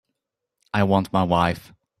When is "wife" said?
1.21-1.75